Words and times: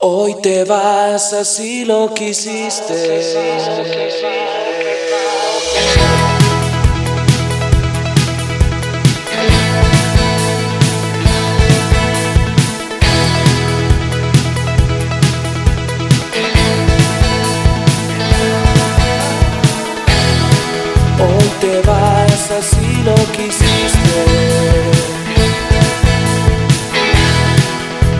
Hoy 0.00 0.36
te 0.40 0.62
vas 0.62 1.32
así 1.32 1.84
lo 1.84 2.14
quisiste. 2.14 2.94
Hoy 21.20 21.50
te 21.60 21.80
vas 21.80 22.50
así 22.52 23.02
lo 23.04 23.16
quisiste. 23.32 24.14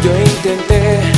Yo 0.02 0.10
intenté 0.18 1.17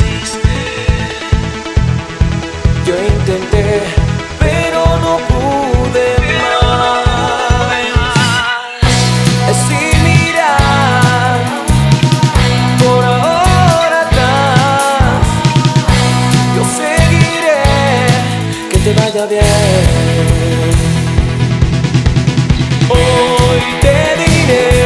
vaya 19.21 19.27
bien. 19.27 19.43
Hoy 22.89 23.61
te 23.81 23.95
diré. 24.17 24.80